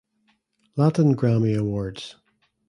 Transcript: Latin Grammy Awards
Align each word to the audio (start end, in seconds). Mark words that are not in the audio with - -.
Latin 0.75 1.11
Grammy 1.15 1.55
Awards 1.55 2.15